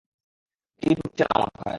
কী 0.83 0.89
ঢুকছে 0.95 1.23
না 1.23 1.35
মাথায়? 1.39 1.69